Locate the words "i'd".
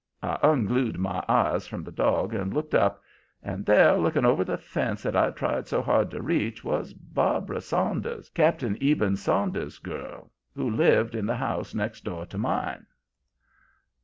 5.15-5.35